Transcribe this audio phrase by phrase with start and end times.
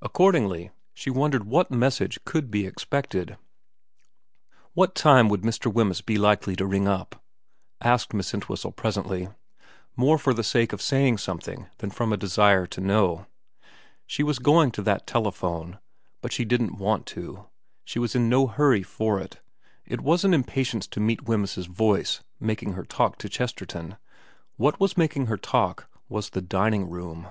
[0.00, 3.36] Accordingly she wondered what message could be expected.
[4.02, 5.66] * What time would Mr.
[5.68, 7.20] Wemyss be likely to ring up?'
[7.80, 9.30] asked Miss Entwhistle presently,
[9.96, 13.26] more for the sake of saying something than from a desire to know.
[14.06, 15.80] She was going to that telephone,
[16.20, 17.46] but she didn't want to,
[17.84, 19.40] she was in no hurry for it,
[19.84, 23.96] it wasn't impatience to meet Wemyss's voice making her talk to Chesterton;
[24.54, 27.26] what was making her talk was the dining room.